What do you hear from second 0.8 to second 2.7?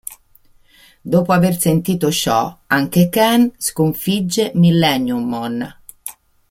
Dopo aver sentito ciò,